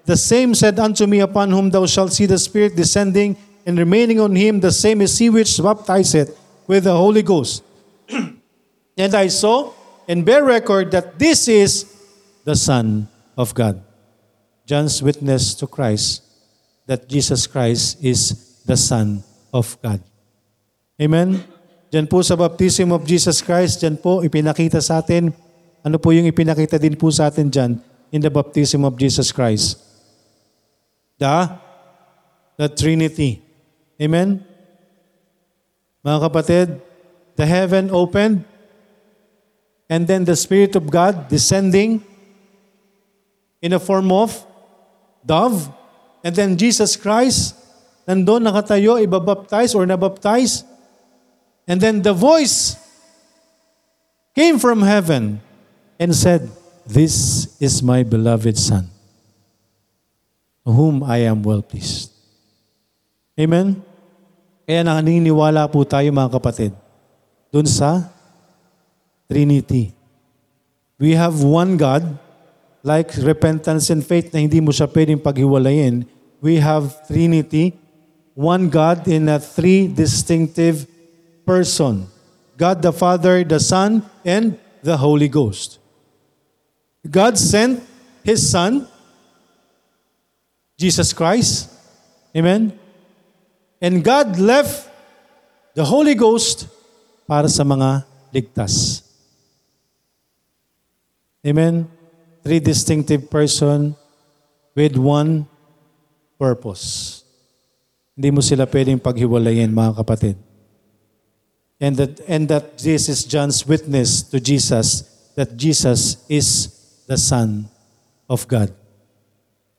[0.09, 4.17] the same said unto me, Upon whom thou shalt see the Spirit descending and remaining
[4.19, 6.33] on him, the same is he which baptizeth
[6.65, 7.61] with the Holy Ghost.
[8.97, 9.69] and I saw
[10.09, 11.85] and bear record that this is
[12.41, 13.05] the Son
[13.37, 13.85] of God.
[14.65, 16.25] John's witness to Christ
[16.89, 18.33] that Jesus Christ is
[18.65, 19.21] the Son
[19.53, 20.01] of God.
[20.97, 21.37] Amen?
[21.93, 25.29] Diyan po sa baptism of Jesus Christ, diyan po ipinakita sa atin,
[25.85, 27.77] ano po yung ipinakita din po sa atin diyan
[28.09, 29.88] in the baptism of Jesus Christ?
[31.19, 31.59] The,
[32.57, 33.43] the Trinity.
[34.01, 34.43] Amen?
[36.03, 36.67] Mga kapatid,
[37.35, 38.47] the heaven opened,
[39.89, 42.03] and then the Spirit of God descending
[43.61, 44.31] in a form of
[45.25, 45.67] dove,
[46.23, 47.55] and then Jesus Christ
[48.07, 50.63] nandun nakatayo, ibabaptize or nabaptize,
[51.67, 52.79] and then the voice
[54.33, 55.41] came from heaven
[55.99, 56.49] and said,
[56.87, 58.89] This is my beloved Son,
[60.65, 62.11] whom I am well pleased.
[63.39, 63.79] Amen?
[64.69, 66.71] Kaya naniniwala po tayo mga kapatid,
[67.49, 68.05] dun sa
[69.25, 69.93] Trinity.
[70.99, 72.05] We have one God,
[72.83, 76.03] like repentance and faith na hindi mo siya pwedeng paghiwalayin.
[76.43, 77.77] We have Trinity,
[78.35, 80.85] one God in a three distinctive
[81.47, 82.05] person.
[82.59, 85.79] God the Father, the Son, and the Holy Ghost.
[87.07, 87.79] God sent
[88.27, 88.85] His Son,
[90.79, 91.67] Jesus Christ.
[92.31, 92.71] Amen?
[93.83, 94.87] And God left
[95.75, 96.71] the Holy Ghost
[97.27, 99.03] para sa mga ligtas.
[101.43, 101.83] Amen?
[102.39, 103.99] Three distinctive person
[104.71, 105.43] with one
[106.39, 107.23] purpose.
[108.15, 110.35] Hindi mo sila pwedeng paghiwalayin, mga kapatid.
[111.79, 115.07] And that, and that this is John's witness to Jesus
[115.39, 116.67] that Jesus is
[117.07, 117.71] the Son
[118.27, 118.75] of God.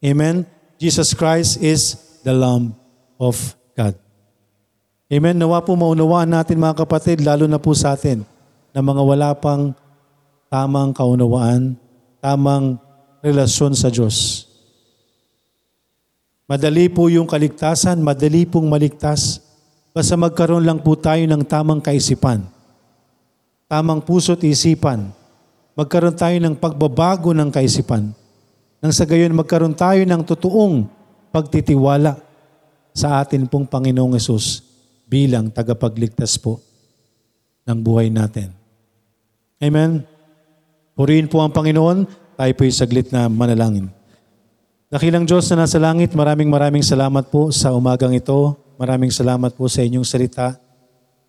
[0.00, 0.48] Amen?
[0.80, 2.72] Jesus Christ is the Lamb
[3.20, 3.36] of
[3.76, 3.92] God.
[5.12, 5.36] Amen?
[5.36, 8.24] Nawa po maunawaan natin mga kapatid, lalo na po sa atin,
[8.72, 9.76] na mga wala pang
[10.48, 11.76] tamang kaunawaan,
[12.24, 12.80] tamang
[13.20, 14.48] relasyon sa Diyos.
[16.48, 19.44] Madali po yung kaligtasan, madali pong maligtas.
[19.92, 22.40] Basta magkaroon lang po tayo ng tamang kaisipan,
[23.68, 25.12] tamang puso't isipan.
[25.76, 28.16] Magkaroon tayo ng pagbabago ng kaisipan.
[28.80, 30.88] Nang sa gayon magkaroon tayo ng totoong
[31.28, 32.16] pagtitiwala
[32.96, 34.64] sa atin pong Panginoong Yesus
[35.04, 36.64] bilang tagapagligtas po
[37.68, 38.50] ng buhay natin.
[39.60, 40.02] Amen.
[40.96, 42.08] Purihin po ang Panginoon.
[42.40, 43.92] Tayo po'y saglit na manalangin.
[44.90, 48.56] Dakilang Diyos na nasa langit, maraming maraming salamat po sa umagang ito.
[48.80, 50.56] Maraming salamat po sa inyong salita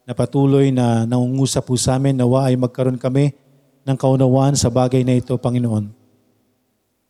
[0.07, 2.15] na patuloy na nangungusap po sa amin.
[2.15, 3.35] Nawa ay magkaroon kami
[3.83, 6.00] ng kaunawaan sa bagay na ito, Panginoon.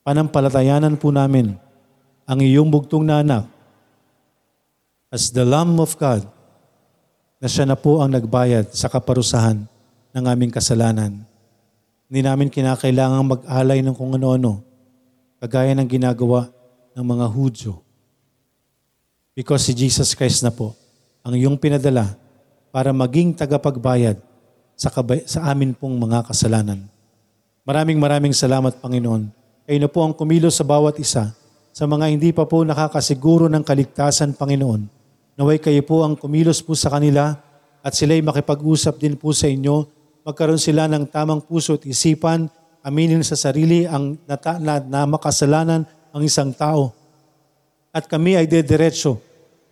[0.02, 1.54] Panampalatayanan po namin
[2.26, 3.46] ang iyong bugtong na anak
[5.14, 6.26] as the Lamb of God
[7.38, 9.66] na siya na po ang nagbayad sa kaparusahan
[10.14, 11.22] ng aming kasalanan.
[12.10, 14.62] Hindi namin kinakailangang mag-alay ng kung ano-ano
[15.42, 16.54] kagaya ng ginagawa
[16.94, 17.74] ng mga Hudyo.
[19.34, 20.78] Because si Jesus Christ na po
[21.26, 22.14] ang iyong pinadala
[22.70, 24.18] para maging tagapagbayad
[24.78, 26.86] sa, kabay- sa amin pong mga kasalanan.
[27.66, 29.41] Maraming maraming salamat, Panginoon.
[29.62, 31.38] Kayo na po ang kumilos sa bawat isa
[31.70, 34.90] sa mga hindi pa po nakakasiguro ng kaligtasan, Panginoon.
[35.38, 37.38] Naway kayo po ang kumilos po sa kanila
[37.86, 39.86] at sila'y makipag-usap din po sa inyo.
[40.26, 42.50] Magkaroon sila ng tamang puso at isipan,
[42.82, 46.90] aminin sa sarili ang nata, na, na makasalanan ang isang tao.
[47.94, 49.22] At kami ay dediretso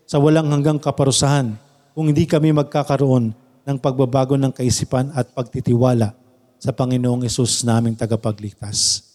[0.06, 1.58] sa walang hanggang kaparusahan
[1.98, 3.34] kung hindi kami magkakaroon
[3.66, 6.14] ng pagbabago ng kaisipan at pagtitiwala
[6.62, 9.09] sa Panginoong Isus naming tagapagligtas.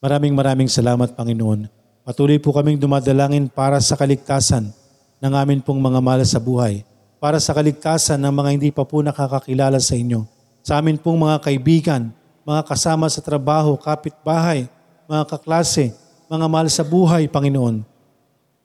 [0.00, 1.68] Maraming maraming salamat, Panginoon.
[2.08, 4.72] Patuloy po kaming dumadalangin para sa kaligtasan
[5.20, 6.88] ng amin pong mga mahal sa buhay,
[7.20, 10.24] para sa kaligtasan ng mga hindi pa po nakakakilala sa inyo,
[10.64, 12.08] sa amin pong mga kaibigan,
[12.48, 14.64] mga kasama sa trabaho, kapitbahay,
[15.04, 15.92] mga kaklase,
[16.32, 17.84] mga mahal sa buhay, Panginoon.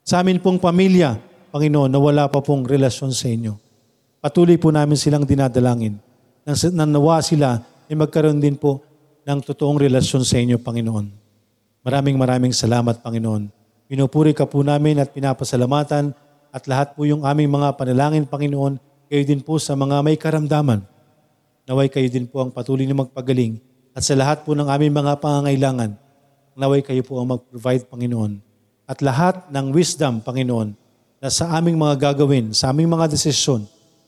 [0.07, 1.19] Sa amin pong pamilya,
[1.51, 3.59] Panginoon, na wala pa pong relasyon sa inyo.
[4.23, 5.99] Patuloy po namin silang dinadalangin.
[6.47, 7.59] Nang, nawa sila,
[7.91, 8.79] ay magkaroon din po
[9.27, 11.24] ng totoong relasyon sa inyo, Panginoon.
[11.85, 13.53] Maraming maraming salamat, Panginoon.
[13.85, 16.17] Pinupuri ka po namin at pinapasalamatan
[16.49, 20.81] at lahat po yung aming mga panalangin, Panginoon, kayo din po sa mga may karamdaman.
[21.69, 23.61] Naway kayo din po ang patuloy na magpagaling
[23.93, 25.93] at sa lahat po ng aming mga pangangailangan,
[26.57, 28.41] naway kayo po ang mag-provide, Panginoon.
[28.89, 30.73] At lahat ng wisdom, Panginoon,
[31.21, 33.61] na sa aming mga gagawin, sa aming mga desisyon,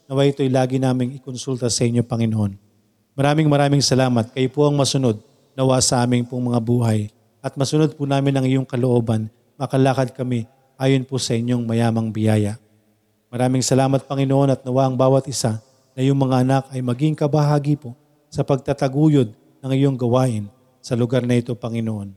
[0.09, 2.57] naway ito'y lagi naming ikonsulta sa inyo, Panginoon.
[3.13, 4.33] Maraming maraming salamat.
[4.33, 5.21] Kayo po ang masunod
[5.53, 7.13] nawa sa aming pong mga buhay.
[7.47, 9.31] At masunod po namin ang iyong kalooban.
[9.55, 10.43] Makalakad kami
[10.75, 12.59] ayon po sa inyong mayamang biyaya.
[13.31, 15.63] Maraming salamat Panginoon at nawa ang bawat isa
[15.95, 17.95] na iyong mga anak ay maging kabahagi po
[18.27, 19.31] sa pagtataguyod
[19.63, 20.51] ng iyong gawain
[20.83, 22.11] sa lugar na ito, Panginoon.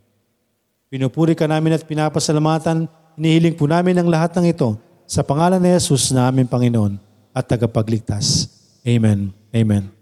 [0.90, 4.74] Pinupuri ka namin at pinapasalamatan, hinihiling po namin ang lahat ng ito
[5.06, 6.98] sa pangalan ni Jesus na aming Panginoon
[7.30, 8.50] at tagapagligtas.
[8.82, 9.30] Amen.
[9.54, 9.99] Amen.